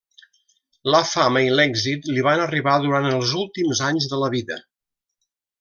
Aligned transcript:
La 0.95 1.01
fama 1.09 1.43
i 1.49 1.51
l'èxit 1.59 2.09
li 2.15 2.25
van 2.29 2.43
arribar 2.47 2.75
durant 2.87 3.07
els 3.13 3.37
últims 3.45 3.85
anys 3.93 4.11
de 4.15 4.35
vida. 4.39 4.63